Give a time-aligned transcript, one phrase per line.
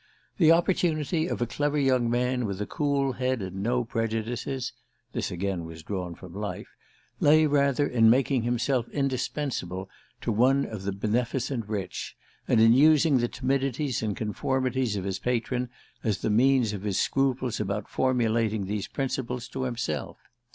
[0.39, 4.73] The opportunity of a clever young man with a cool head and no prejudices
[5.11, 6.69] (this again was drawn from life)
[7.19, 9.91] lay rather in making himself indispensable
[10.21, 12.17] to one of the beneficent rich,
[12.47, 15.69] and in using the timidities and conformities of his patron
[16.03, 20.17] as the means of his scruples about formulating these principles to himself.